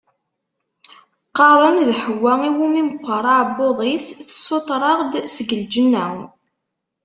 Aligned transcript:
Qqaren 1.29 1.77
d 1.87 1.89
Ḥewwa 2.01 2.33
iwumi 2.49 2.81
meqqer 2.87 3.23
aɛebbuḍ-is 3.35 4.05
tessuṭer-aɣ-d 4.29 5.13
seg 5.35 5.49
lǧenna. 5.61 6.05